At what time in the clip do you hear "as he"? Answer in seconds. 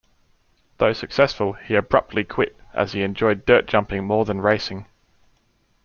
2.73-3.03